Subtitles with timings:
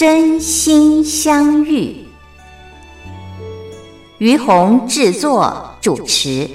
[0.00, 1.94] 真心相遇，
[4.16, 6.48] 于红制作主持。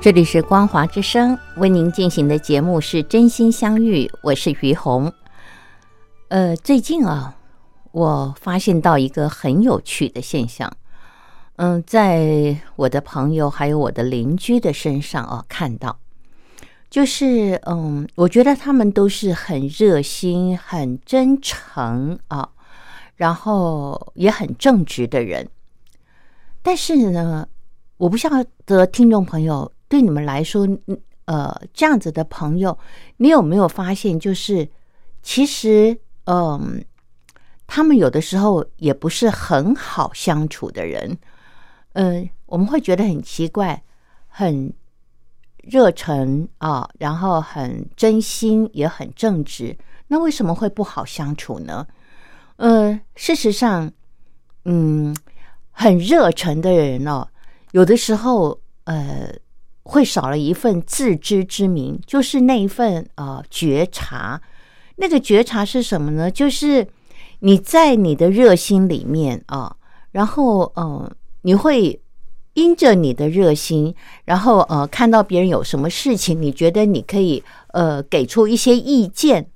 [0.00, 5.12] 这里是光华之声为您进行的节目是真心相遇，我是于红。
[6.28, 7.36] 呃，最近啊，
[7.92, 10.72] 我发现到一个很有趣的现象。
[11.60, 15.98] 嗯，在我的朋友还有我的邻居的身上哦，看到，
[16.88, 22.48] 就是嗯，我觉得他们都是很热心、很真诚啊，
[23.16, 25.48] 然后也很正直的人。
[26.62, 27.48] 但是呢，
[27.96, 28.30] 我不晓
[28.64, 30.64] 得听众朋友对你们来说，
[31.24, 32.78] 呃，这样子的朋友，
[33.16, 34.68] 你有没有发现，就是
[35.24, 36.84] 其实，嗯，
[37.66, 41.18] 他们有的时候也不是很好相处的人。
[42.00, 43.82] 嗯，我们会觉得很奇怪，
[44.28, 44.72] 很
[45.64, 49.76] 热忱啊，然后很真心，也很正直。
[50.06, 51.84] 那为什么会不好相处呢？
[52.54, 53.90] 呃，事实上，
[54.64, 55.12] 嗯，
[55.72, 57.26] 很热忱的人哦，
[57.72, 59.34] 有的时候呃，
[59.82, 64.40] 会少了一份自知之明，就是那一份呃觉察。
[64.94, 66.30] 那个觉察是什么呢？
[66.30, 66.86] 就是
[67.40, 69.74] 你在你的热心里面啊，
[70.12, 71.10] 然后嗯。
[71.48, 71.98] 你会
[72.52, 73.94] 因着你的热心，
[74.26, 79.50] 然后呃，看到别人有什么事情，你觉得你可以呃给出一些意见，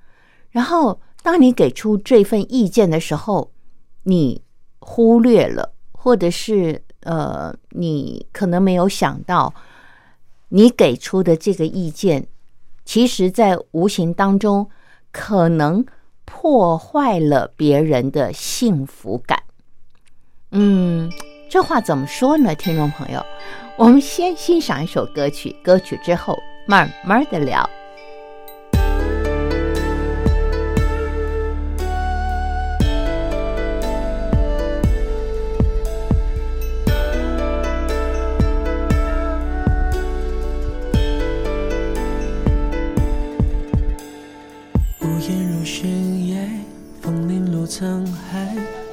[0.52, 3.50] 然后当你给出这份意见的时候，
[4.04, 4.40] 你
[4.78, 9.52] 忽略了，或者是呃，你可能没有想到，
[10.48, 12.26] 你给出的这个意见，
[12.86, 14.66] 其实在无形当中
[15.10, 15.84] 可能
[16.24, 19.42] 破坏了别人的幸福感，
[20.52, 21.12] 嗯。
[21.52, 23.22] 这话怎么说呢，听众朋友？
[23.76, 27.68] 我们先欣赏一首歌曲，歌曲之后慢慢的聊。
[45.02, 45.86] 屋檐如悬
[46.28, 46.48] 崖，
[47.02, 48.56] 风铃落沧海，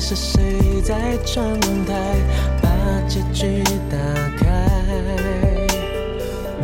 [0.00, 2.16] 是谁在窗台
[2.62, 2.68] 把？
[3.06, 3.96] 结局打
[4.38, 4.44] 开，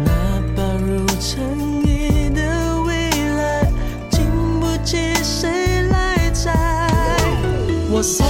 [0.05, 0.11] 哪
[0.57, 1.45] 怕如尘
[1.85, 3.71] 埃的未来，
[4.11, 4.25] 经
[4.59, 6.51] 不起谁来摘。
[7.91, 8.27] 我送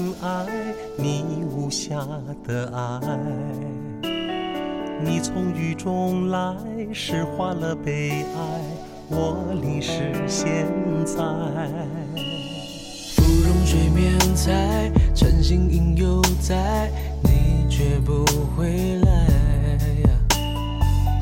[0.00, 0.46] 着尘埃，
[0.96, 2.06] 你无瑕
[2.46, 3.00] 的爱。
[5.02, 6.56] 你从雨中来，
[6.92, 8.60] 诗化了悲哀，
[9.08, 10.66] 我淋湿现
[11.04, 11.22] 在。
[13.16, 16.90] 芙蓉水面猜，诚心应犹在，
[17.22, 18.24] 你却不
[18.56, 19.26] 回来。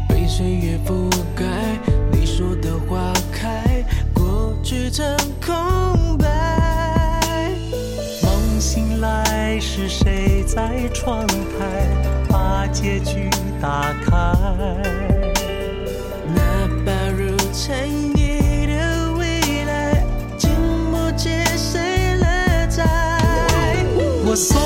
[0.09, 1.45] 被岁月覆盖，
[2.13, 3.85] 你说的花开，
[4.15, 5.05] 过去成
[5.45, 5.98] 空
[9.89, 11.35] 谁在窗台
[12.29, 13.31] 把结局
[13.61, 14.13] 打开？
[16.35, 20.05] 那把如尘埃的未来，
[20.37, 20.51] 经
[20.91, 22.85] 不起谁来摘。
[24.27, 24.61] 我送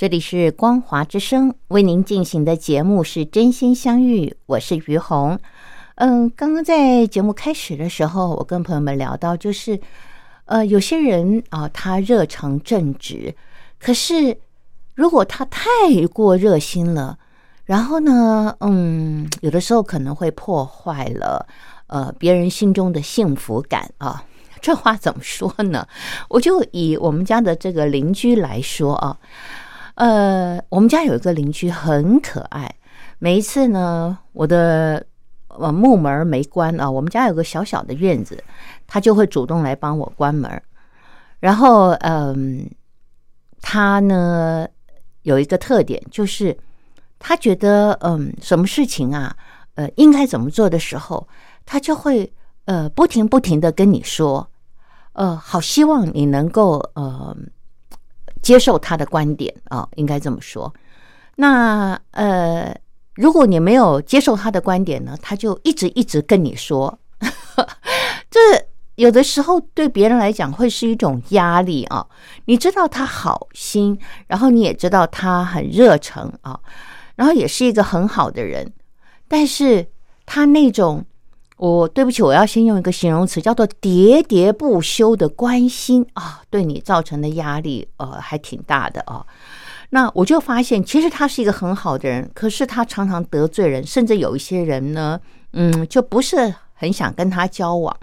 [0.00, 5.38] 这里是光华之声为您进行的节目是真心相遇，我是于红。
[5.96, 9.78] 嗯，刚刚在节目开始的时候，我跟朋友们聊到，就是
[10.46, 13.34] 呃，有些人啊，他热诚正直，
[13.78, 14.38] 可是
[14.94, 15.60] 如果他太
[16.10, 17.18] 过热心了，
[17.66, 21.46] 然后呢，嗯，有的时候可能会破坏了
[21.88, 24.24] 呃别人心中的幸福感啊。
[24.62, 25.86] 这话怎么说呢？
[26.30, 29.18] 我就以我们家的这个邻居来说啊，
[30.00, 32.74] 呃，我们家有一个邻居很可爱，
[33.18, 35.04] 每一次呢，我的
[35.48, 38.42] 呃木门没关啊，我们家有个小小的院子，
[38.86, 40.50] 他就会主动来帮我关门。
[41.38, 42.70] 然后，嗯，
[43.60, 44.66] 他呢
[45.20, 46.56] 有一个特点，就是
[47.18, 49.36] 他觉得，嗯，什么事情啊，
[49.74, 51.28] 呃，应该怎么做的时候，
[51.66, 52.32] 他就会
[52.64, 54.48] 呃不停不停的跟你说，
[55.12, 57.36] 呃，好希望你能够呃
[58.42, 60.72] 接受他的观点啊、应该这么说。
[61.36, 62.74] 那呃，
[63.14, 66.98] 如果你没有接受他的观点呢，他就一直一直跟你说，
[68.30, 68.40] 这
[68.96, 72.06] 有的时候对别人来讲会是一种压力啊。
[72.44, 76.60] 你知道他好心，然后你也知道他很热诚啊，
[77.16, 78.72] 然后也是一个很好的人，
[79.28, 79.86] 但是
[80.26, 81.04] 他那种。
[81.60, 89.22] 我对不起，我要先用一个形容词，叫做喋喋不休的关心啊，对你造成的压力，呃，还挺大的啊。
[89.90, 95.20] 那我就发现，其实他是一个很好的人，可是他常常得罪人，甚至有一些人呢，
[95.52, 97.94] 嗯，就不是很想跟他交往。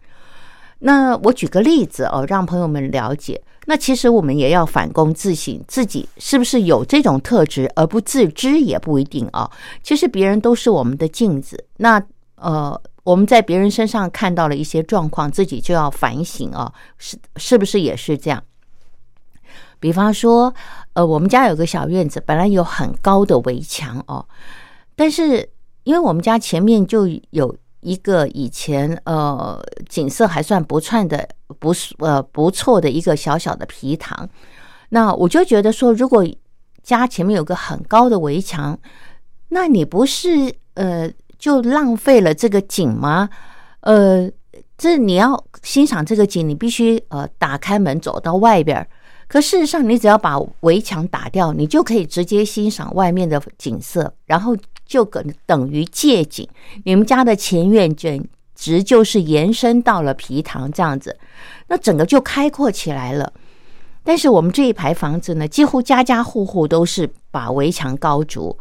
[0.77, 3.41] 那我举个例子哦，让朋友们了解。
[3.65, 9.49] 那其实我们也要反躬自省，自己是不是有这种特质而不自知也不一定啊。
[9.81, 11.99] 其实别人都是我们的镜子，那
[12.35, 12.79] 呃。
[13.07, 18.43] 我们在别人身上看到了一些状况，自己就要反省啊，是是不是也是这样？
[19.79, 20.53] 比方说，
[20.91, 24.27] 呃，我们家有个小院子，本来有很高的围墙哦，
[24.93, 25.49] 但是
[25.85, 34.27] 因为我们家前面就有一个以前呃景色还算不错的不是呃不错的一个小小的皮塘，
[34.89, 36.27] 那我就觉得说，如果
[36.83, 38.77] 家前面有个很高的围墙，
[39.47, 41.09] 那你不是呃。
[41.37, 43.29] 就浪费了这个景吗？
[43.81, 44.29] 呃，
[44.77, 48.85] 这你要欣赏这个景，你必须呃打开门走到外边。
[49.27, 56.47] 可事实上，你只要把围墙打掉，你就可以直接欣赏外面的景色，然后就等等于借景。
[56.85, 58.25] 你们家的前院简
[58.55, 61.17] 直就是延伸到了皮塘这样子，
[61.67, 63.31] 那整个就开阔起来了。
[64.03, 68.57] 但是我们这一排房子呢，几乎家家户户都是把围墙高筑，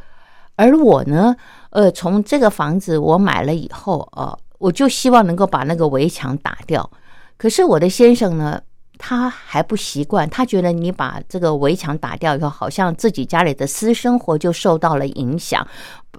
[0.56, 1.36] 而我呢。
[1.76, 6.90] 呃，从这个房子我买了以后，呃，我就希望能够把那个围墙打掉。
[7.36, 8.58] 可是我的先生呢，
[8.96, 15.68] 他还不习惯，他觉得你把这个围墙打掉以后，好像自己家里的私生活就受到了影响，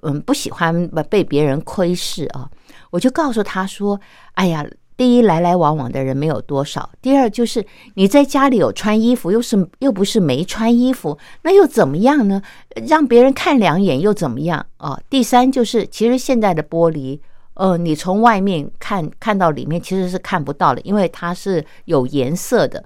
[0.04, 2.48] 嗯，不喜欢被别人窥视啊。
[2.92, 4.00] 我就告诉他说
[4.38, 4.64] ：“哎呀，
[4.98, 12.42] 第一来来往往的人没有多少，第二就是你在家里有穿衣服，又是又不是没穿衣服，那又怎么样呢？
[12.88, 15.00] 让别人看两眼又怎么样啊？
[15.10, 17.20] 第三就是，其实现在的玻璃。”
[17.60, 22.86] 呃，你从外面看看到里面其实是看不到的，因为它是有颜色的，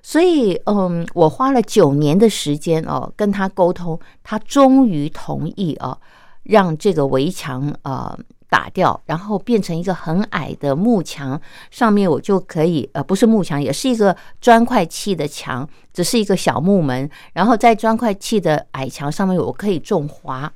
[0.00, 5.98] 所以嗯，我花了九年的时间哦跟他沟通，他终于同意哦，
[6.44, 8.16] 让这个围墙呃
[8.52, 11.40] 打掉，然后变成一个很矮的木墙，
[11.70, 20.52] 上面我就可以呃不是木墙，也是一个砖块砌的墙，只是一个小木门，然后在砖块砌的矮墙上面我可以种花，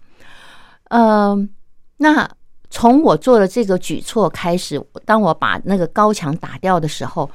[0.91, 1.49] 嗯，
[1.97, 2.31] 那。
[2.69, 7.31] 从我做了这个举措开始，当我把那个高墙打掉的时候，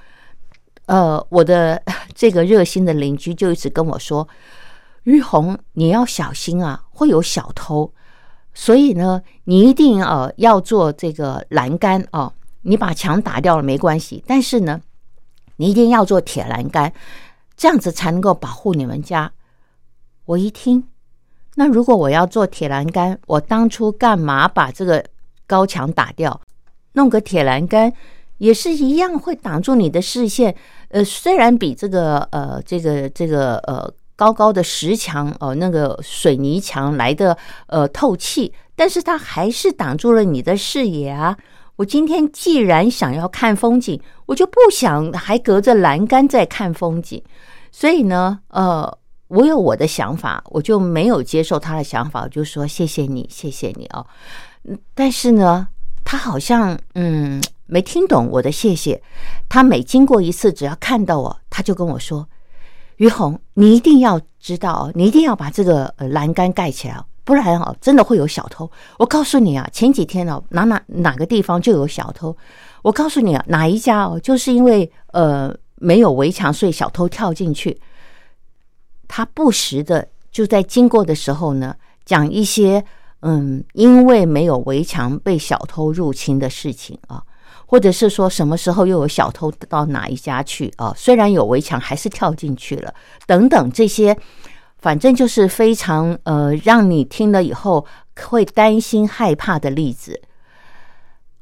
[0.87, 1.81] 呃，我的
[2.13, 4.27] 这个热心的邻居就一直跟我说
[5.03, 7.91] ：“于红，你要小心啊，会有小偷，
[8.53, 12.33] 所以呢，你一定呃要做这个栏杆哦。
[12.61, 14.81] 你把墙打掉了没关系，但是呢，
[15.55, 16.93] 你一定要做铁栏杆，
[17.55, 19.31] 这样子才能够保护你们家。”
[20.25, 20.83] 我一听，
[21.55, 25.03] 那如果我要做铁栏杆，我当初干嘛把这个？
[25.47, 26.39] 高墙打掉，
[26.93, 27.91] 弄个铁栏杆，
[28.37, 30.55] 也是一样会挡住你的视线。
[30.87, 37.35] 呃，虽然比这个呃这个这个呃高高的石墙哦那个水泥墙来的
[37.65, 41.35] 呃透气，但是它还是挡住了你的视野啊。
[41.77, 47.19] 我今天既然想要看风景，我就不想还隔着栏杆在看风景。
[47.71, 48.95] 所以呢，呃，
[49.29, 54.05] 我有我的想法，我就没有接受他的想法，我就说谢谢你，谢谢你哦。
[54.93, 55.67] 但是呢，
[56.05, 59.01] 他好像嗯没听懂我的谢谢。
[59.49, 62.29] 他每经过一次，只要看到我，他就跟我说
[63.01, 68.69] ：“于红，你一定要知道，你一定要把这个栏杆盖起来，不然哦，真的会有小偷。
[68.99, 72.35] 我告诉你啊，前几天哦，哪哪哪个地方就有小偷。
[72.83, 77.81] 我告诉你啊，哪一家哦，就是因为呃没有围墙，所以小偷跳进去。
[79.07, 82.83] 他不时的就在经过的时候呢，讲一些。”
[83.23, 87.21] 嗯，因为没有围墙被小偷入侵的事情啊，
[87.71, 90.93] 或者是说什么时候又有小偷到哪一家去啊？
[90.97, 92.93] 虽然有围墙，还是跳进去了，
[93.25, 94.17] 等等这些，
[94.79, 97.85] 反正就是非常呃，让你听了以后
[98.19, 100.21] 会担心害怕的例子。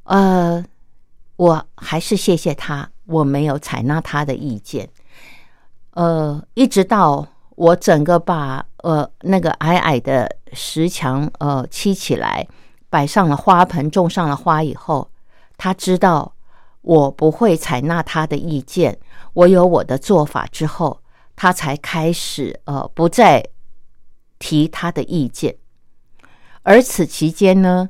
[0.04, 0.64] 呃，
[1.36, 4.88] 我还是谢谢他，我没有采纳他的意见。
[5.96, 8.64] 呃，一直到我整个把。
[8.84, 12.48] 呃，那个矮矮的石墙，呃，砌起来，
[12.90, 15.10] 摆上了花盆，种上了花以后，
[15.60, 16.34] 他知道
[16.82, 18.98] 我不会采纳他的意见，
[19.34, 21.02] 我有我的做法之后，
[21.36, 23.46] 他才开始呃，不再
[24.40, 25.56] 提他的意见。
[26.64, 27.90] 而此期间呢，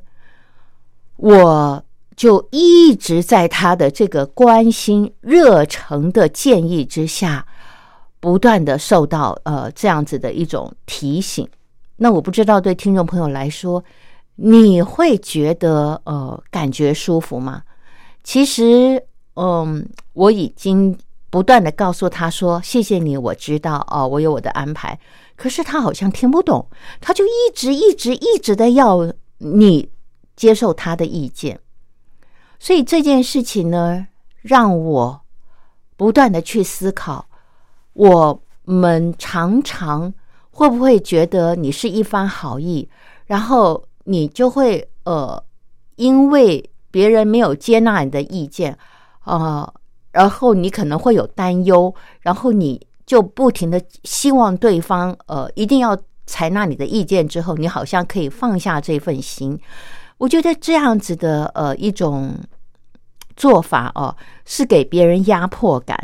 [1.16, 1.82] 我
[2.14, 7.46] 就一直在他的这个关心、热诚的建议之下。
[8.22, 11.48] 不断的受到呃这样子的一种提醒，
[11.96, 13.82] 那我不知道对听众朋友来说，
[14.42, 17.62] 你会觉得呃感觉舒服吗？
[18.24, 19.02] 其实，
[19.34, 24.98] 嗯，我已经不断的告诉他说：“谢谢你，我知道哦，我有我的安排。”
[25.36, 26.66] 可是他好像听不懂，
[27.00, 29.90] 他就一直一直一直的要你
[30.36, 31.60] 接受他的意见，
[32.58, 34.06] 所以这件事情呢，
[34.40, 35.20] 让我
[35.96, 37.26] 不断的去思考。
[37.92, 40.12] 我们常常
[40.50, 42.88] 会不会觉得你是一番好意，
[43.26, 45.40] 然后你就会呃，
[45.94, 48.76] 因为别人没有接纳你的意见
[49.20, 49.72] 啊，
[50.10, 59.56] 然后你可能会有担忧，然后你就不停的希望对方呃一定要采纳你的意见，之后你好像可以放下这份心。
[60.18, 62.34] 我觉得这样子的呃一种
[63.36, 65.96] 做法哦，是给别人压迫感。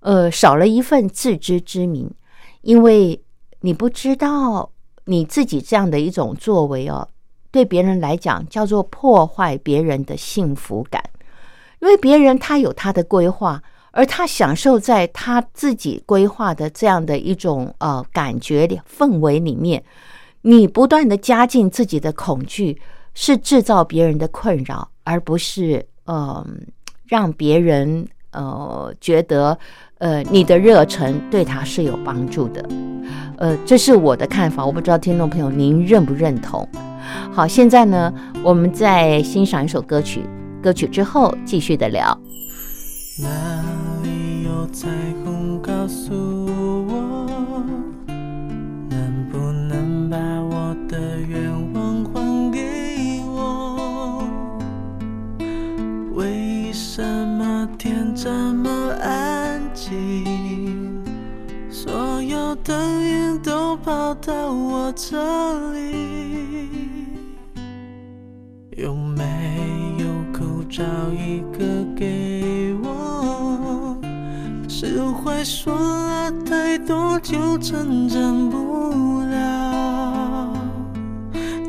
[0.00, 2.10] 呃，少了一份自知之明，
[2.62, 3.22] 因为
[3.60, 4.68] 你不知道
[5.04, 7.08] 你自己这样的一种作为哦，
[7.52, 11.00] 对别人来讲叫做破坏别人的幸福感，
[11.80, 19.84] 因为别人他有他的规划，而他享受在他自己规划的这样的一种呃感觉氛围里面，
[20.40, 22.80] 你不断的加进自己的恐惧，
[23.14, 26.66] 是制造别人的困扰，而不是嗯
[27.06, 29.56] 让别人呃觉得。
[29.98, 32.68] 呃，你的热忱对他是有帮助的，
[33.38, 36.68] 呃，这是我的看法，我不知道听众朋友您认不认同。
[37.32, 40.22] 好，现在呢，我们再欣赏一首歌曲，
[40.62, 42.16] 歌曲之后继续的聊。
[43.20, 43.28] 哪
[44.02, 44.88] 里有彩
[45.24, 46.12] 虹告诉
[46.86, 47.64] 我，
[48.88, 49.38] 能不
[49.68, 54.24] 能把我的愿望还给我？
[56.14, 61.02] 为什么天这么安静？
[61.70, 66.91] 所有灯影都跑到我这里，
[68.76, 69.22] 有没
[69.98, 73.98] 有口罩一个给我？
[74.66, 80.54] 释怀说了太多就成长不了。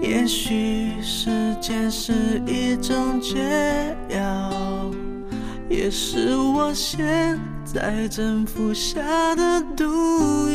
[0.01, 1.29] 也许时
[1.59, 4.89] 间是一种解药，
[5.69, 9.01] 也是我现在正服下
[9.35, 9.83] 的毒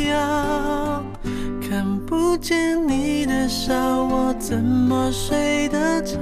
[0.08, 1.02] 药。
[1.78, 6.18] 看不见你的笑，我怎么睡得着？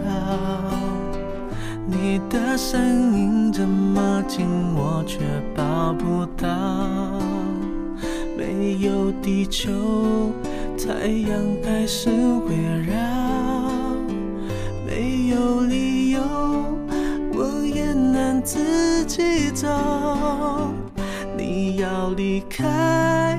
[1.86, 2.78] 你的声
[3.16, 5.20] 音这么近，我却
[5.54, 6.46] 抱不到。
[8.36, 9.72] 没有地球，
[10.76, 12.54] 太阳还是会
[12.86, 12.94] 绕。
[14.86, 16.20] 没有理由，
[17.32, 19.66] 我也能自己走。
[21.34, 23.38] 你要离开，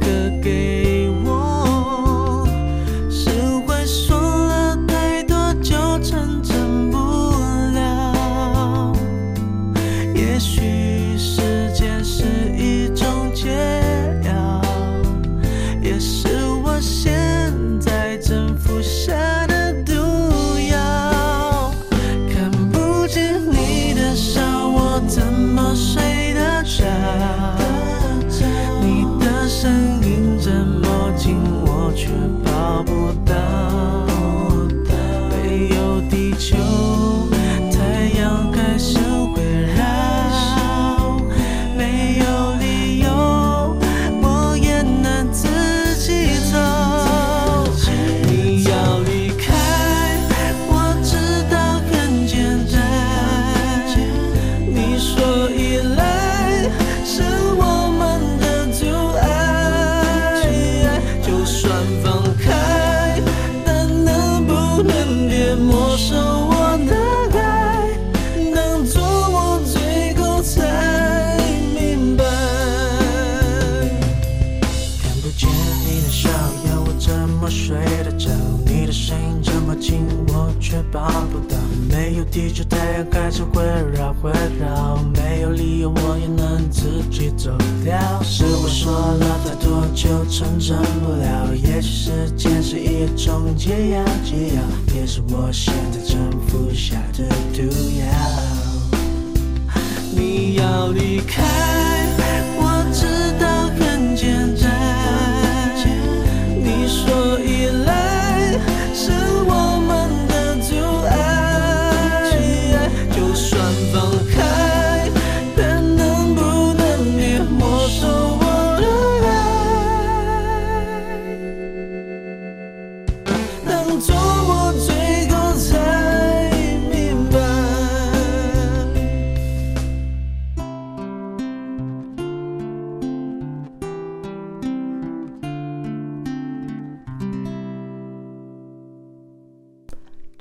[86.71, 87.99] 自己走掉。
[88.23, 91.53] 是我说了太多就成真不了。
[91.53, 94.61] 也许时间是一种解药，解药
[94.95, 97.61] 也是我现在正服下的毒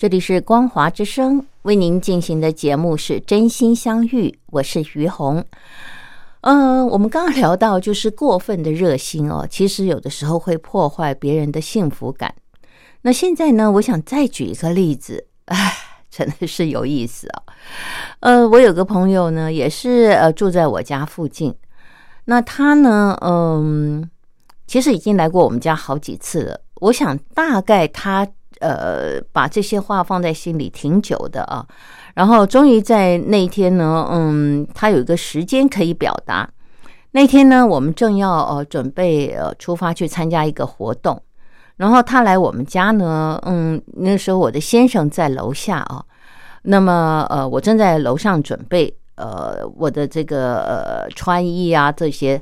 [0.00, 5.44] 这里是光华之声为您进行的节目是真心相遇，我是于红。
[6.40, 12.34] 嗯、我们刚刚聊到就是过分的热心哦，其实有的时候会破坏别人的幸福感。
[13.02, 15.76] 那现在呢，我想再举一个例子，唉，
[16.08, 17.42] 真的是有意思啊、
[18.20, 21.54] 呃，我有个朋友呢，也是呃住在我家附近，
[22.24, 24.08] 那他呢，嗯，
[24.66, 26.58] 其实已经来过我们家好几次了。
[26.76, 28.26] 我想大概他
[28.60, 31.66] 呃把这些话放在心里挺久的啊，
[32.14, 36.48] 然后终于在那一天呢，嗯，他有一个时间可以表达。
[37.12, 41.20] 那天呢，我们正要呃准备呃出发去参加一个活动，
[41.76, 46.04] 然后他来我们家呢，嗯，那时候我的先生在楼下啊，
[46.62, 52.40] 那么呃我正在楼上准备呃我的这个呃穿衣啊这些，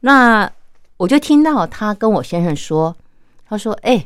[0.00, 0.50] 那
[0.98, 2.94] 我就听到他跟我先生说，
[3.48, 4.04] 他说：“哎，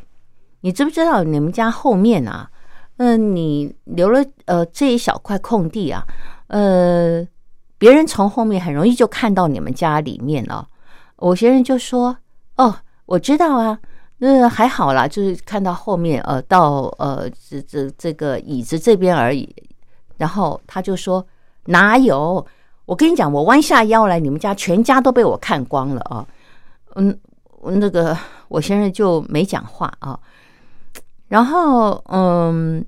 [0.64, 2.48] 你知不知道你们家后面啊？
[2.96, 6.02] 嗯、你留了呃这一小块空地啊，
[6.46, 7.22] 呃，
[7.76, 10.66] 别人从后面很容易就看到你们家里面了。”
[11.16, 12.16] 我先生就说
[12.56, 12.74] ：“哦，
[13.04, 13.78] 我知道啊，
[14.16, 19.54] 那还好啦，就是看到后面呃到呃这这这个椅子这边而已。”
[20.16, 21.26] 然后他就说
[21.66, 22.46] ：“哪有？
[22.86, 26.26] 我跟你讲，我弯下腰来，你们家全家都被我看光了啊！”
[26.96, 27.14] 嗯，
[27.64, 28.16] 那个
[28.48, 30.18] 我先生就没讲话啊。
[31.28, 32.84] 然后嗯，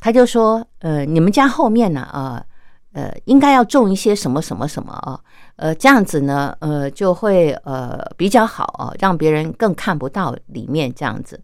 [0.00, 2.00] 他就说：“呃，你们家后面呢？
[2.02, 2.44] 啊，
[2.92, 5.20] 呃，应该要种一些什么什么什么啊？
[5.56, 11.40] 呃，这样子呢，呃，就会呃比较好啊，让别人更看不到里面这样子。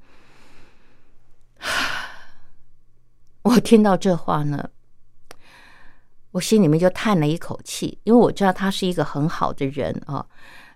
[3.43, 4.69] ”我听到这话呢。
[6.33, 10.25] 我心里面就叹了一口气，因为我知道他是一个很好的人啊，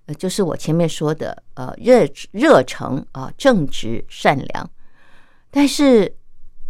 [0.04, 4.70] 呃，就是我前面说的，呃，热热诚啊，正直善良。
[5.56, 6.14] 但是，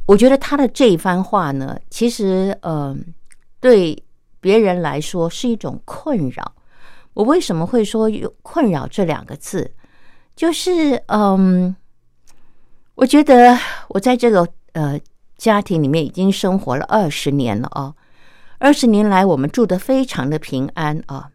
[0.07, 3.05] 我觉得他的这一番话呢，其实，嗯、
[3.59, 4.01] 对
[4.41, 6.55] 别人来说是一种困扰。
[7.15, 9.75] 我为什么会说有困扰这两个字？
[10.37, 11.75] 就是，嗯，
[12.95, 15.01] 我觉得我在这个呃
[15.37, 17.93] 家庭里面已经生活了二十年了啊。
[18.59, 21.33] 二十年来，我们住得非常的平安啊。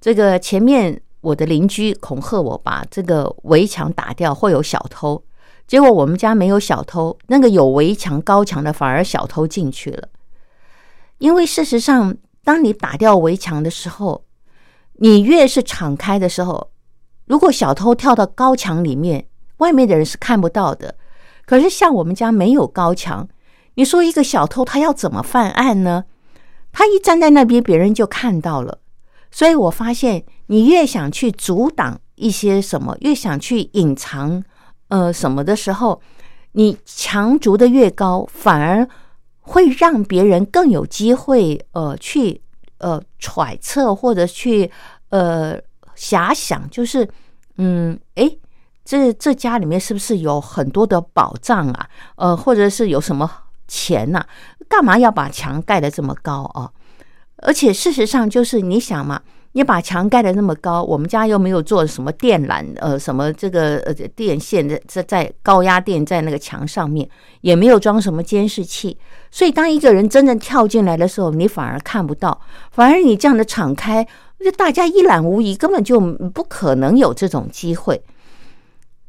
[0.00, 5.20] 这个前面我的邻居恐吓我把这个围墙打掉，会有小偷。
[5.70, 10.08] 结果我们家没有小偷，那个有围墙高墙的反而小偷进去了。
[11.18, 14.24] 因为事实上，当你打掉围墙的时候，
[14.94, 16.72] 你越是敞开的时候，
[17.26, 19.26] 如果小偷跳到高墙里面，
[19.58, 20.96] 外面的人是看不到的。
[21.46, 23.28] 可是像我们家没有高墙，
[23.74, 26.06] 你说一个小偷他要怎么犯案呢？
[26.72, 28.80] 他一站在那边，别人就看到了。
[29.30, 34.42] 所以我发现，你越想去阻挡一些什么，越想去隐藏
[34.90, 36.00] 呃什么的时候，
[36.52, 38.86] 你墙筑的越高，反而
[39.40, 42.40] 会让别人更有机会呃去
[42.78, 44.70] 呃揣测或者去
[45.08, 45.58] 呃
[45.96, 47.08] 遐想，就是
[47.56, 48.38] 嗯诶，
[48.84, 51.88] 这这家里面是不是有很多的宝藏啊？
[52.16, 53.30] 呃，或者是有什么
[53.66, 54.24] 钱呐、
[54.68, 56.70] 干嘛要把墙盖得这么高啊？
[57.42, 67.08] 而且事实上，就是你想嘛，你把墙盖的那么高，我们家又没有做什么电缆，呃，什么这个呃电线的在在高压电在那个墙上面，
[67.40, 68.96] 也没有装什么监视器，
[69.30, 74.06] 所以当一个人真正跳进来的时候，你反而看不到，反而你这样的敞开，
[74.38, 78.00] 就大家一览无遗，根本就不可能有这种机会。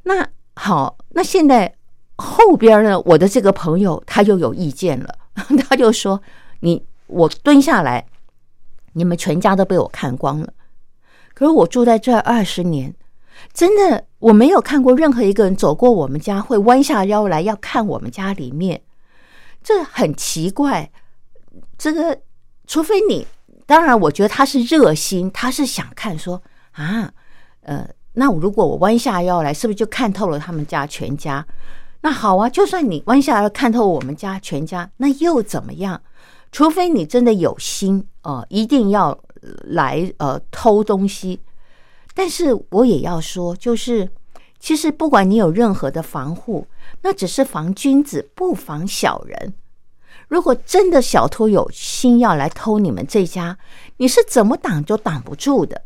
[0.03, 1.71] 那好，那现在
[2.15, 5.13] 后边呢，我的这个朋友他又有意见了，
[5.69, 6.19] 他就说
[6.61, 8.05] ：“你我蹲下来，
[8.93, 10.53] 你们全家都被我看光了。
[11.33, 12.93] 可是我住在这二十年，
[13.53, 18.81] 真的我没有看过任何一个人走过我们家会弯下腰来要看我们家里面，
[19.63, 20.91] 这很奇怪。
[21.77, 22.19] 这个
[22.67, 23.27] 除非你，
[23.65, 27.11] 当然我觉得他是热心，他是想看说啊，
[27.61, 31.47] 呃。”那如果我弯下腰来，是不是就看透了他们家全家？
[32.01, 36.01] 那好啊，就算你弯下来看透我们家全家，那又怎么样？
[36.51, 39.17] 除非你真的有心呃，一定要
[39.63, 41.39] 来呃偷东西。
[42.13, 44.09] 但是我也要说，就是
[44.59, 46.67] 其实不管你有任何的防护，
[47.01, 49.53] 那只是防君子，不防小人。
[50.27, 53.57] 如果真的小偷有心要来偷你们这家，
[53.97, 55.81] 你是怎么挡都挡不住的。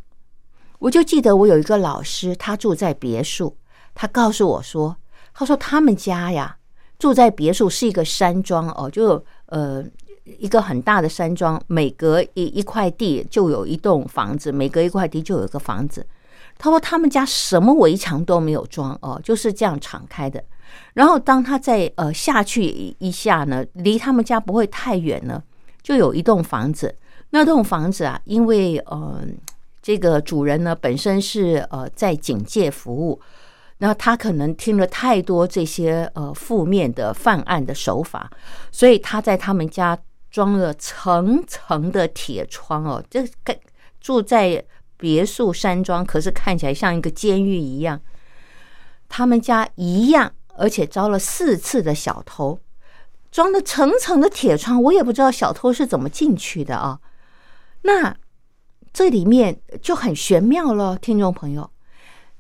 [0.80, 3.56] 我就记得我有一个老师，他住在别墅，
[3.93, 4.97] 他告诉我说，
[5.34, 6.58] 他说他们家呀
[6.99, 9.84] 住在别墅是一个山庄哦，就呃
[10.25, 16.05] 一个很大的山庄，每隔一一块地就有一栋房子，每隔一块地就有一个房子。
[16.57, 20.43] 他说他们家什么围墙都没有装哦，就是这样敞开的。
[20.93, 25.41] 然后当他在呃下去一下呢，离他们家不会太远呢，
[25.81, 26.95] 就有一栋房子。
[27.29, 29.21] 那栋房子啊，因为呃。
[29.85, 33.21] 这个主人呢，本身是呃在警界服务，
[33.77, 38.27] 那他可能听了太多这些呃负面的犯案的手法，
[38.71, 39.95] 所以他在他们家
[40.36, 43.58] 装了层层的铁窗哦，这个
[44.02, 44.62] 住在
[44.98, 48.02] 别墅山庄，可是看起来像一个监狱一样。
[49.08, 52.60] 他们家一样，而且招了四次的小偷，
[53.32, 57.00] 装了层层的铁窗，我也不知道小偷是怎么进去的啊。
[57.84, 58.17] 那。
[58.91, 61.69] 这里面就很玄妙了，听众朋友。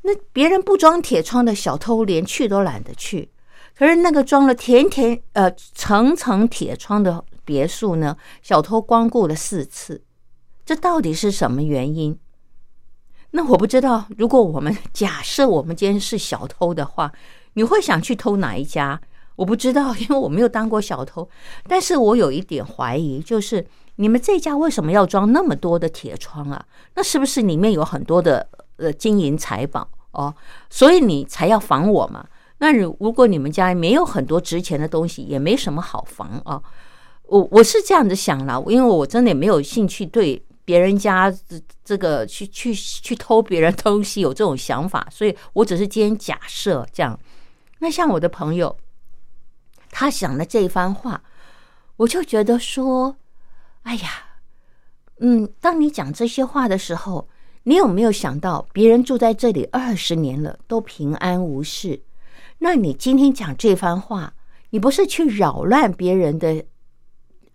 [0.03, 3.29] 那别人不装铁窗的小偷连去都懒得去，
[3.77, 10.03] 可是那个装了甜甜呃层层铁窗的别墅呢，小偷光顾了四次，
[10.65, 12.19] 这到底是什么原因？
[13.31, 17.11] 那我不知道，如果我们假设我们今天是小偷的话，
[17.53, 18.99] 你会想去偷哪一家？
[19.35, 21.29] 我不知道， 因为我没有当过小偷。
[21.67, 26.65] 但是我有一点怀疑，就是你们这家为什么要装那么多的铁窗啊？
[26.95, 30.33] 那是不是里面有很多的呃金银财宝哦？
[30.69, 32.25] 所以你才要防我嘛？
[32.59, 36.61] 那如如果你们家没有很多值钱的东西，也没什么好防啊。
[37.27, 40.41] 我我是这样子想了，因为我真的也没有兴趣对。
[40.67, 47.19] 别人家这这个去去去偷别人东西有这种想法，所以我只是今天假设这样。
[47.77, 48.75] 那像我的朋友，
[49.91, 51.21] 他想的这一番话，
[51.97, 53.15] 我就觉得说，
[53.83, 54.09] 哎呀，
[55.19, 57.29] 嗯，当你讲这些话的时候，
[57.61, 62.01] 你有没有想到别人住在这里二十年了都平安无事？
[62.57, 64.33] 那你今天讲这番话，
[64.71, 66.65] 你不是去扰乱别人的？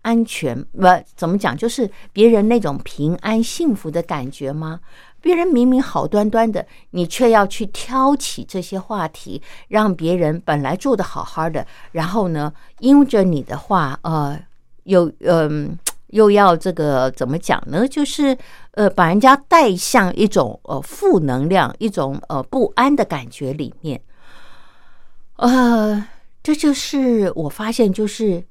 [0.01, 4.79] 安全不怎么讲，就是别人那种平安幸福的感觉吗？
[5.21, 14.39] 别人明明好端端的，你却要去挑起这些话题，让别人本来住的好好的，然后呢，因着你的话，呃，
[14.85, 17.87] 又嗯，又要这个怎么讲呢？
[17.87, 18.35] 就是
[18.71, 24.01] 呃，把人家带向一种呃负能量、一种呃不安的感觉里面。
[25.35, 26.03] 呃，
[26.41, 28.43] 这就是我发现，就是。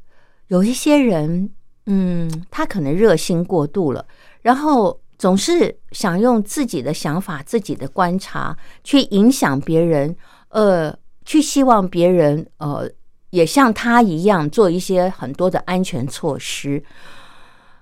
[0.50, 1.48] 有一些人，
[1.86, 4.04] 嗯，他可能热心过度了，
[4.42, 10.14] 然后总是想用自己的想法、自己的观察去影响别人，
[10.48, 10.92] 呃，
[11.24, 12.90] 去希望别人呃
[13.30, 16.82] 也像他一样做一些很多的安全措施。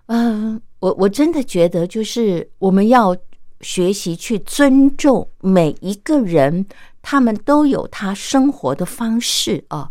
[0.09, 3.16] 嗯，我我真的觉得，就是我们要
[3.62, 6.66] 学习去尊重每一个人，
[7.00, 9.90] 他们都有他生活的方式啊，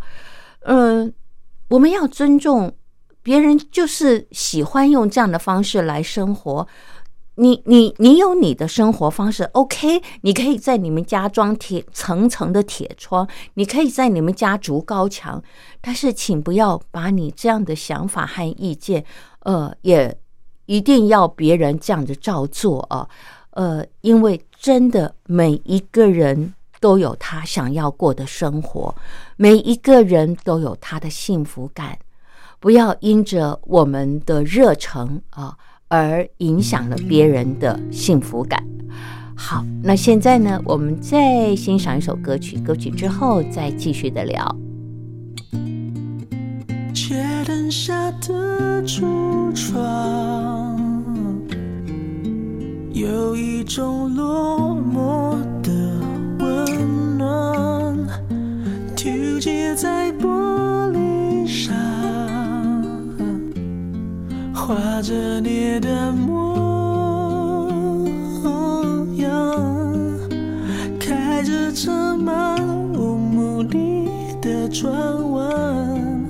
[0.61, 1.11] 嗯。
[1.69, 2.73] 我们要尊重
[3.21, 6.67] 别人，就是喜欢用这样的方式来生活。
[7.35, 10.01] 你、你、你有你的生活方式，OK？
[10.21, 15.43] 你可以在你们家装铁层层的铁窗，你可以在你们家筑高墙，
[15.79, 19.05] 但是请不要把你这样的想法和意见，
[19.41, 20.17] 呃，也
[20.65, 23.07] 一定要别人这样子照做啊。
[23.51, 26.53] 呃，因为真的每一个人。
[26.79, 28.95] 都有他想要过的生活，
[29.35, 31.97] 每一个人都有他的幸福感。
[32.59, 35.55] 不要因着我们的热诚啊，
[35.89, 38.63] 而影响了别人的幸福感。
[39.35, 44.55] 好，那现在呢，我们再欣赏一首歌曲，歌曲之后再继续的聊。
[46.93, 50.75] 街灯下的橱窗，
[52.91, 55.37] 有一种落寞
[59.79, 61.75] 在玻璃上，
[64.51, 67.69] 画着你的模
[69.17, 69.29] 样，
[70.99, 72.57] 开着车漫
[72.95, 74.09] 无目的
[74.41, 74.91] 的转
[75.33, 76.25] 弯，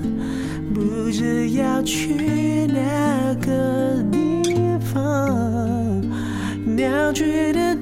[0.74, 4.52] 不知要去哪个地
[4.92, 6.04] 方，
[6.76, 7.74] 鸟追的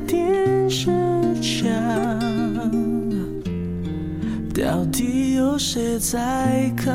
[5.59, 6.95] 谁在看？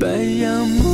[0.00, 0.08] 白
[0.40, 0.85] 杨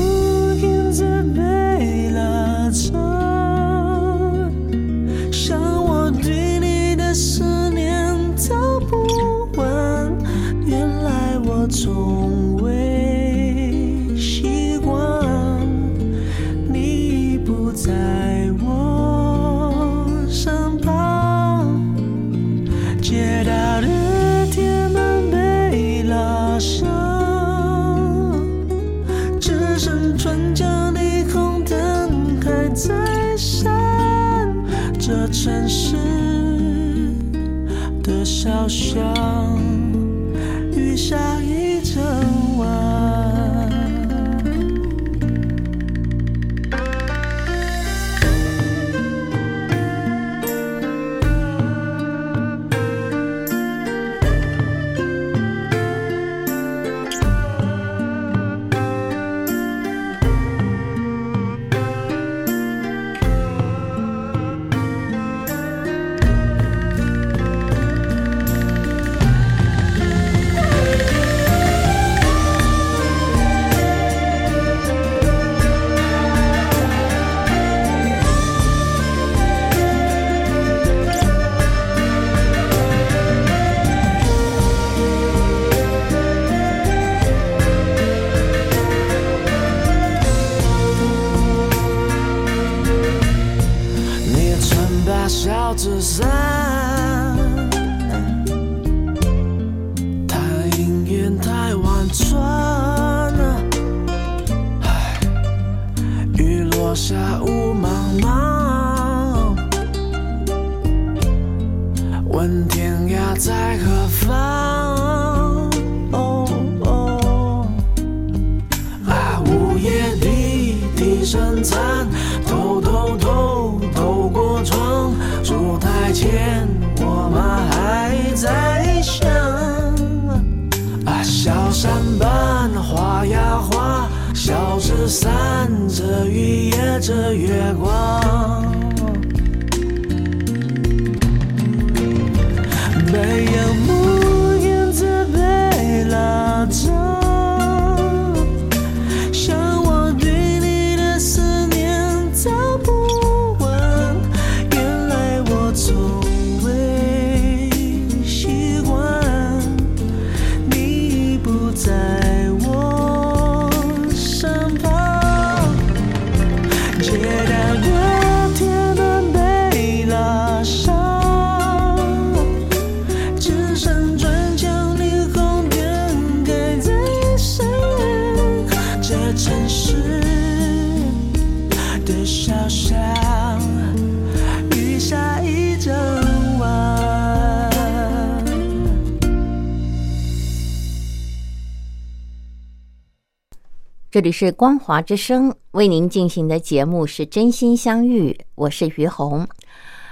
[194.12, 199.48] 这里是光华之声为您进行的节目是真心相遇，我是于红。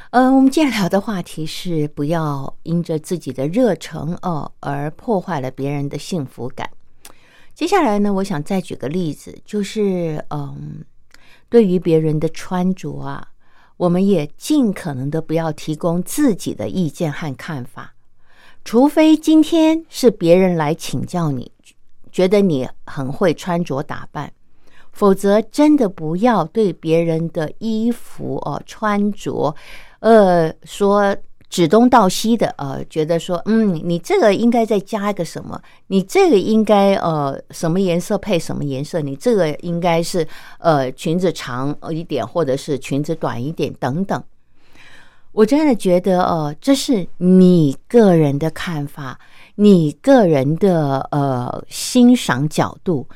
[0.09, 6.67] 呃，我们今天聊的话题是不要因着自己的热忱哦而破坏了别人的幸福感。
[7.55, 10.83] 接下来呢，我想再举个例子，就是嗯，
[11.51, 13.29] 对于别人的穿着啊，
[13.77, 17.93] 我们也尽可能的不要提供自己的意见和看法，
[18.65, 21.53] 除非今天是别人来请教你，
[22.11, 24.33] 觉得你很会穿着打扮，
[24.93, 29.55] 否则真的不要对别人的衣服哦穿着，
[30.01, 31.17] 呃说
[31.49, 40.27] 指东道西的，呃觉得说嗯你这个应该再加一个什么，你这个应该呃什么颜色配什么颜色，你这个应该是
[40.59, 44.23] 呃裙子长一点，或者是裙子短一点等等。
[45.33, 49.17] 我真的觉得，呃，这是你个人的看法，
[49.63, 53.07] 你个人的呃欣赏角度，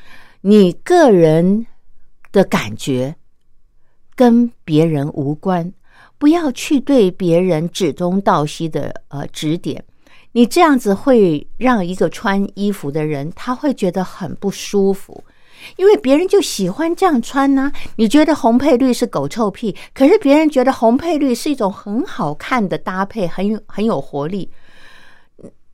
[0.41, 1.65] 你个人
[2.31, 3.15] 的感觉，
[4.15, 5.73] 跟别人无关。
[6.19, 9.83] 不要去对别人指东道西的呃指点，
[10.33, 15.23] 你这样子会让一个穿衣服的人他会觉得很不舒服。
[15.77, 24.47] 因为别人就喜欢这样穿呢、你觉得红配绿是狗臭屁，可是别人觉得红配绿是一种很好看的搭配，很有很有活力。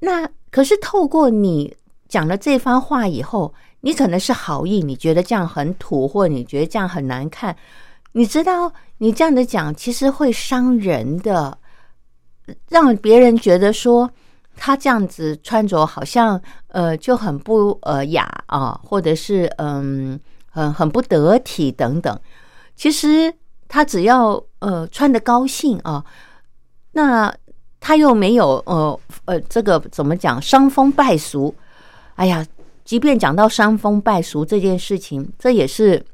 [0.02, 1.74] 那可是透过你
[2.10, 7.56] 讲了这番话以后，你可能是好意，你觉得这样很土，或你觉得这样很难看。
[8.12, 11.58] 你知道，你这样的讲其实会伤人的，
[12.68, 14.12] 让别人觉得说。
[14.58, 20.20] 他这样子穿着好像呃就很不呃雅啊，或者是嗯
[20.52, 22.20] 很很不得体等等。
[22.76, 23.34] 其实
[23.70, 26.06] 他只要呃穿的高兴啊，
[26.92, 27.34] 那
[27.82, 31.54] 他又没有呃呃这个怎么讲伤风败俗？
[32.16, 32.46] 哎呀，
[32.86, 36.06] 即便讲到伤风败俗这件事情，这也是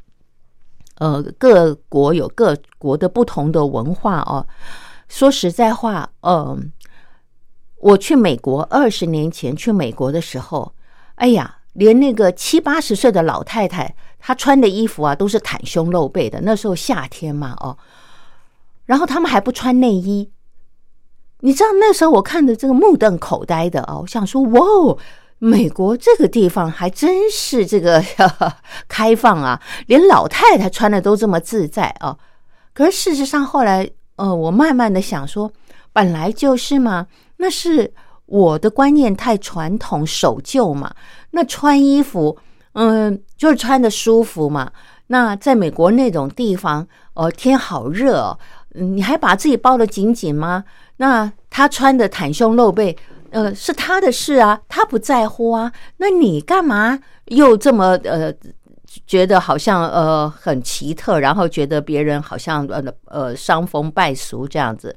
[0.96, 4.48] 呃各国有各国的不同的文化哦。
[5.08, 6.72] 说实在话，嗯。
[7.80, 10.74] 我去美国二十年前去美国的时候，
[11.14, 16.42] 哎呀，连那个七八十岁的老太太，她穿的衣服啊都是袒胸露背的。
[16.42, 17.78] 那时候夏天嘛，哦，
[18.86, 20.32] 然后他们还不穿内衣。
[21.41, 24.97] 你知道那时候我看的这个目瞪口呆的啊，我想说，哇，
[25.39, 28.04] 美国这个地方还真是这个
[28.88, 32.17] 开放啊，连老太太穿的都这么自在啊。
[32.73, 35.52] 可是事实上后来，呃，我慢慢的想说，
[35.94, 37.08] 本来就是嘛。
[37.40, 37.94] 那是
[38.25, 40.92] 我的观念太传统守旧嘛？
[41.31, 42.35] 那穿衣服，
[42.73, 44.71] 嗯，就是穿的舒服嘛。
[45.08, 48.40] 那在美国那种地方，哦，天好热哦，
[48.73, 50.63] 你还把自己包得紧紧吗？
[50.98, 52.95] 那他穿的袒胸露背，
[53.31, 55.71] 呃，是他的事啊，他不在乎啊。
[55.98, 58.33] 那你干嘛又这么呃，
[59.06, 64.95] 觉得好像呃很奇特，然后觉得别人好像呃呃伤风败俗这样子？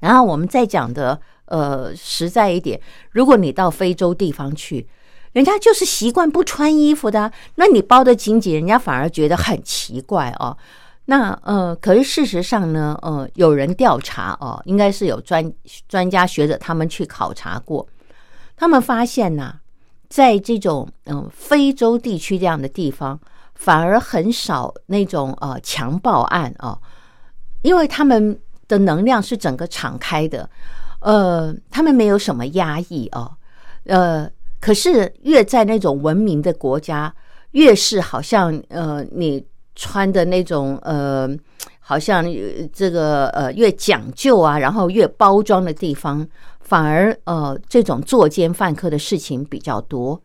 [0.00, 1.20] 然后我们再讲的。
[1.46, 2.80] 呃，实在一点，
[3.10, 4.88] 如果你到非洲地方去，
[5.32, 10.56] 人家就是习惯不穿衣服的，那你包得紧紧，人家反而觉得很奇怪哦。
[11.04, 15.52] 那呃，可是事实上呢，呃，有人调查哦，应该是有专
[15.88, 17.86] 专家学者他们去考察过，
[18.56, 19.56] 他们发现呐、
[20.08, 23.18] 在这种嗯、非洲地区这样的地方，
[23.56, 26.78] 反而很少那种呃强暴案哦，
[27.62, 28.38] 因为他们
[28.68, 30.48] 的能量是整个敞开的，
[31.00, 33.32] 呃，他们没有什么压抑哦，
[33.86, 34.30] 呃，
[34.60, 37.12] 可是越在那种文明的国家，
[37.50, 39.44] 越是好像呃你
[39.74, 41.28] 穿的那种呃，
[41.80, 42.24] 好像
[42.72, 46.26] 这个呃越讲究啊，然后越包装的地方，
[46.60, 50.20] 反而呃这种作奸犯科的事情比较多。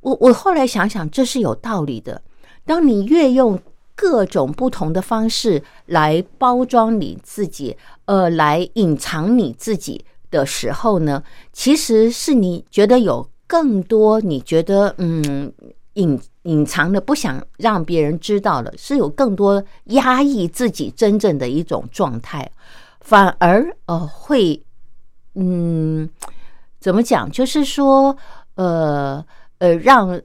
[0.00, 2.22] 我我后来想想，这是有道理的。
[2.64, 3.58] 当你越用
[3.94, 7.76] 各种不同的方式来包装你自己，
[8.06, 11.22] 呃，来隐藏你自己的时候呢，
[11.52, 15.52] 其实是你觉得有更多你觉得嗯
[15.94, 22.50] 隐隐藏的不想让别人知道的，是有更多压抑自己真正的一种状态，
[23.00, 24.62] 反而呃会
[25.34, 26.08] 嗯
[26.80, 28.16] 怎么讲，就是说
[28.54, 29.24] 呃
[29.58, 30.20] 呃让。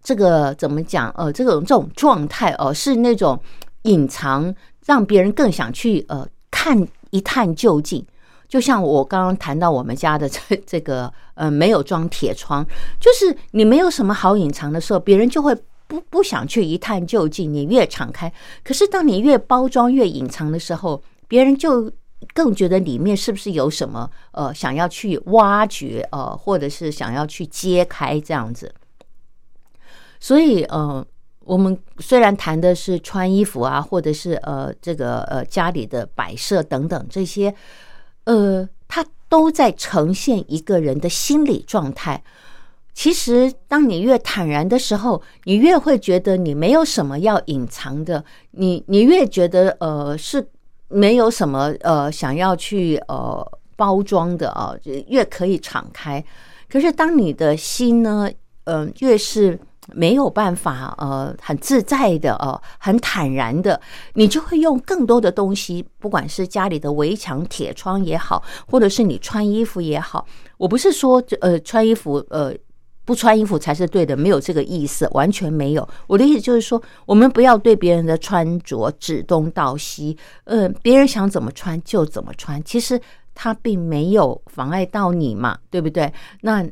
[0.00, 1.10] 这个怎么讲？
[1.18, 3.38] 呃，这种这种状态哦、是那种
[3.82, 4.54] 隐藏，
[4.86, 8.06] 让别人更想去呃看一探究竟。
[8.48, 12.66] 就像我刚刚谈到我们家的这 这个呃没有装铁窗，
[13.00, 15.54] 就是你没有什么好隐藏的时候，别人就会
[15.86, 17.54] 不不想去一探究竟。
[17.54, 18.30] 你越敞开，
[18.62, 21.90] 可是当你越包装越隐藏的时候，别人就
[22.34, 28.74] 更觉得里面是不是有什么呃想要去挖掘呃，或者是想要去揭开这样子。
[30.20, 31.06] 所以，呃，
[31.44, 37.54] 我们虽然谈的是穿衣服啊，或者是呃这个呃家里的摆设等等这些，
[38.24, 42.22] 呃，它都在呈现一个人的心理状态。
[42.94, 50.44] 其实，当你越坦然的时候，你越会觉得你没有什么要隐藏的，你你越觉得呃是
[50.88, 54.74] 没有什么呃想要去呃包装的啊，
[55.06, 56.24] 越可以敞开。
[56.68, 58.28] 可是，当你的心呢，
[58.64, 59.56] 嗯、越是
[59.94, 63.80] 没有办法，呃，很自在的，呃，很坦然的，
[64.14, 70.26] 你就会用更多的东西，不管是家里的围墙、铁窗也好，或者是你穿衣服也好，
[70.56, 72.54] 我不是说，呃，穿衣服，呃。
[73.04, 75.88] 不穿衣服才是对的，没有这个意思，完全没有。
[76.06, 80.14] 我的意思就是说，我们不要对别人的穿着指东道西，
[80.44, 83.00] 呃，别人想怎么穿就怎么穿，其实
[83.34, 86.12] 他并没有妨碍到你嘛，对不对？
[86.42, 86.62] 那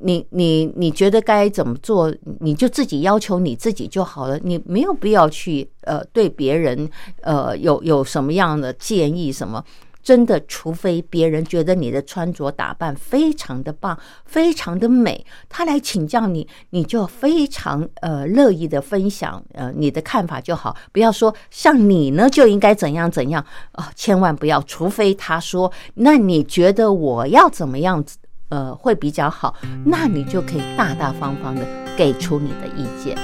[0.00, 6.88] 你你你觉得该怎么做，你就自己要求你自己就好了，你没有必要去呃对别人
[7.22, 9.64] 呃有有什么样的建议什么。
[10.00, 28.16] 真的，除非别人觉得你的穿着打扮非常的棒，非常的美，他来请教你，你就非常呃乐意的分享呃你的看法就好，不要说像你呢就应该怎样怎样啊、千万不要，除非他说，那你觉得我要怎么样子
[28.48, 33.16] 呃会比较好，那你就可以大大方方的给出你的意见。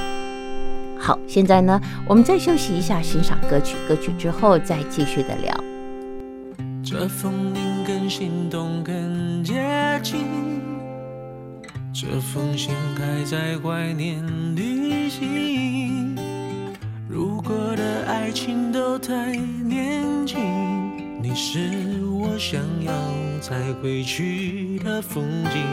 [0.98, 5.54] 好，现在呢，我们再休息一下，欣赏歌曲，歌曲之后再继续的聊。
[6.82, 9.54] 这风铃更心动，更接
[10.02, 10.20] 近。
[11.92, 14.22] 这封信还在怀念
[14.56, 16.16] 旅行。
[17.08, 20.83] 如果的爱情都太年轻，
[21.24, 22.92] 你是我想要
[23.40, 25.64] 再回去的风景。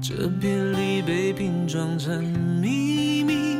[0.00, 2.22] 这别离被拼装成
[2.62, 3.56] 秘密。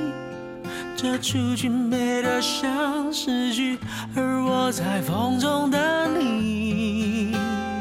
[0.94, 3.76] 这出去美得像诗句，
[4.14, 7.32] 而我在风中等你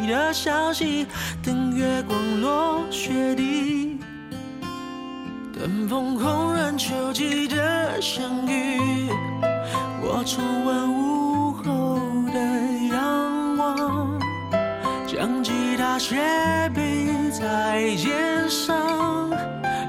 [0.08, 1.06] 的消息，
[1.44, 4.00] 等月光落雪地，
[5.54, 9.12] 等风空然秋季的相遇。
[10.02, 12.00] 我重温午后
[12.38, 14.20] 的阳光，
[15.08, 16.16] 将吉他斜
[16.76, 19.30] 背在肩上，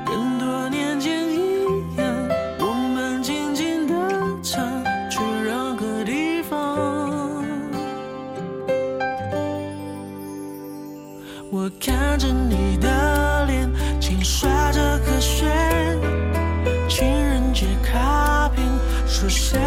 [0.06, 1.64] 跟多年前一
[1.96, 2.06] 样。
[2.58, 3.94] 我们静静地
[4.42, 4.64] 唱，
[5.10, 6.58] 去任何地方。
[11.50, 13.70] 我看着你的脸，
[14.00, 15.98] 轻刷着和弦，
[16.88, 18.64] 情人节卡片
[19.06, 19.58] 书写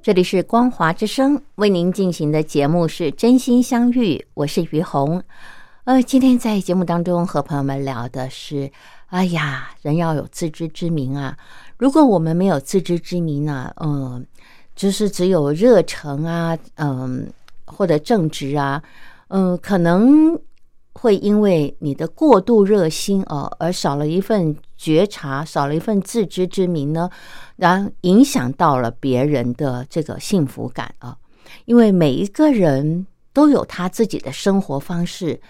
[0.00, 5.20] 这里是光华之声为您进行的节目是真心相遇，我是于红。
[5.84, 8.70] 呃，今天在节目当中和朋友们聊的是，
[9.08, 11.36] 哎呀，人要有自知之明啊。
[11.76, 14.24] 如果我们没有自知之明呢，嗯、
[14.76, 17.28] 就是只有热忱啊，嗯、
[17.66, 18.80] 或者正直啊，
[19.28, 20.38] 嗯、可能
[21.00, 27.08] 会因为你的过度热心哦，而少了一份觉察，少了一份自知之明呢，
[27.56, 31.16] 然后影响到了别人的这个幸福感啊。
[31.64, 35.40] 因为每一个人都有他自己的生活方式，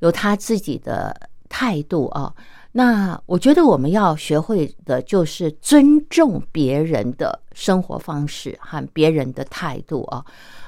[0.00, 1.14] 有他自己的
[1.48, 2.34] 态度啊。
[2.72, 10.22] 那我觉得我们要学会的就是尊重别人的生活方式和别人的态度啊。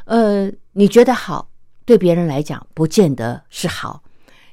[0.07, 1.51] 呃，你觉得好，
[1.85, 4.01] 对别人来讲不见得是好；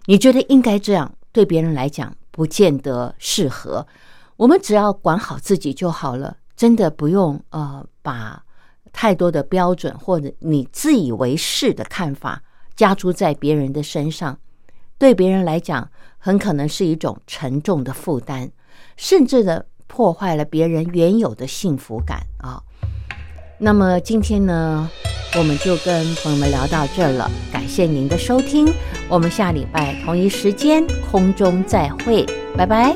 [0.06, 3.86] 你觉得应该这样，对别人来讲不见得适合。
[4.38, 8.44] 我们只要管好自己就好了，真的不用呃把
[8.94, 12.42] 太多的标准或者你自以为是的看法
[12.76, 14.38] 加诸在别人的身上，
[14.98, 18.52] 对别人来讲很可能是一种沉重的负担，
[18.98, 22.62] 甚至的破坏了别人原有的幸福感啊。
[23.58, 24.90] 那么今天呢，
[25.38, 28.68] 我们就跟朋友们聊到这了，感谢您的收听，
[29.08, 32.26] 我们下礼拜同一时间空中再会，
[32.58, 32.94] 拜拜。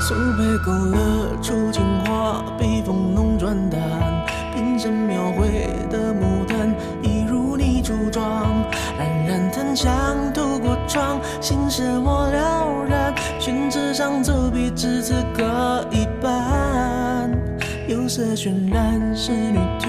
[0.00, 3.80] 素培勾勒出情话，笔锋浓转淡，
[14.78, 15.42] 只此各
[15.90, 17.28] 一半，
[17.88, 19.88] 釉色渲染仕女图，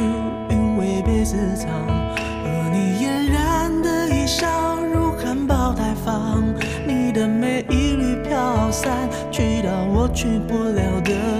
[0.50, 4.48] 韵味被私藏，而你嫣然的一笑
[4.92, 6.44] 如含苞待放，
[6.88, 11.39] 你的美一缕飘散，去到我去不了的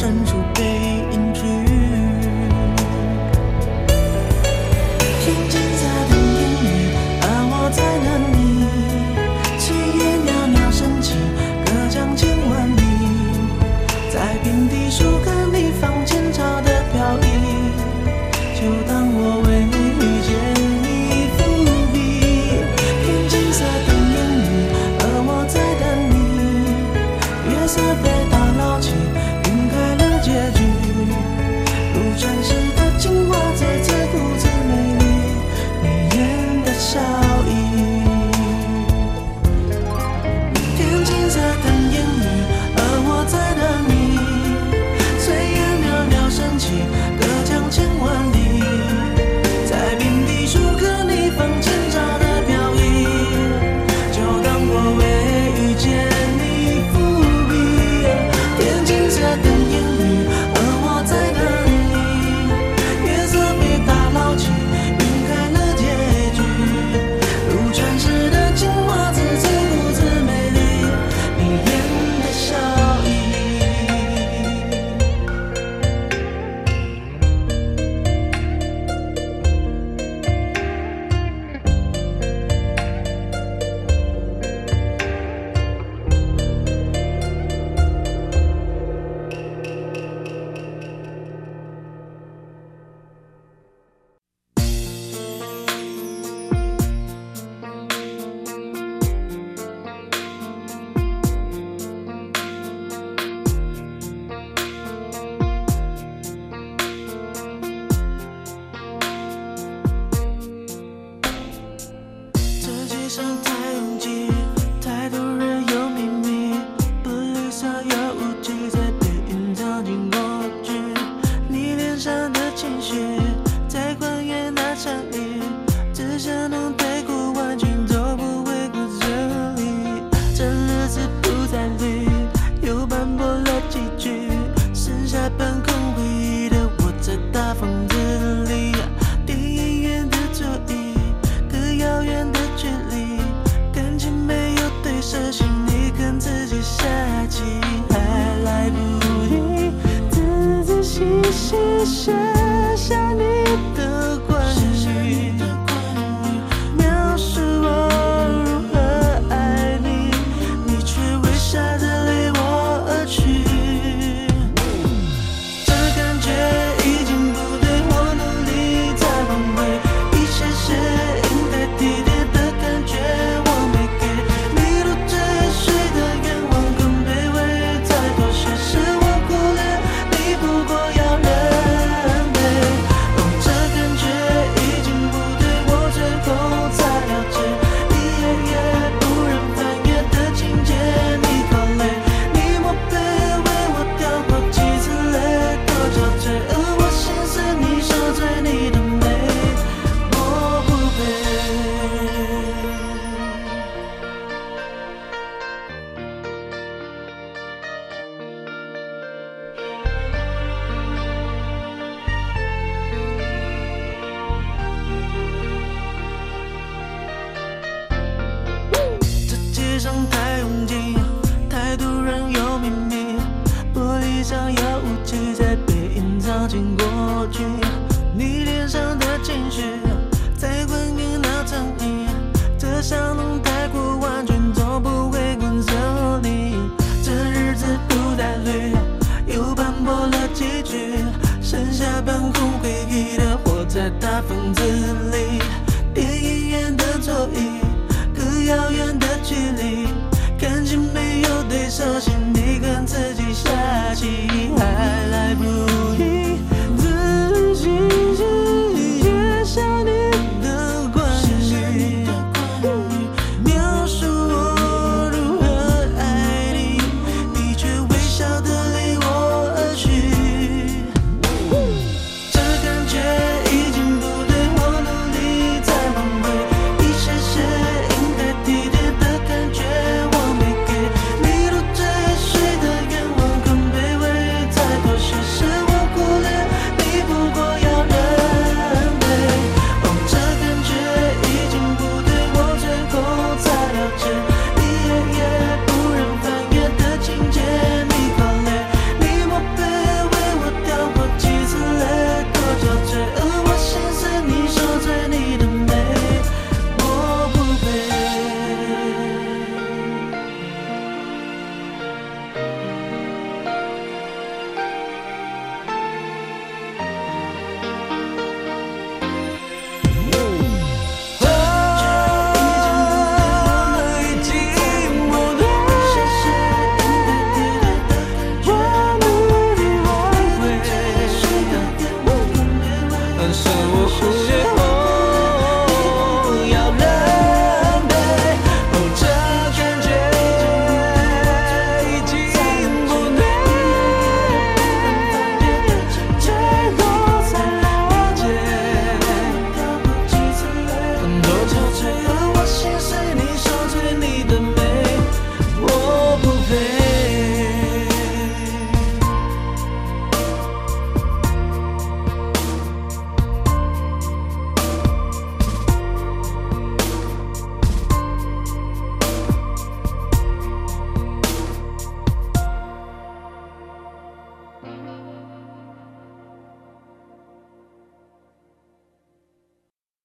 [0.00, 0.89] 墨色深处背。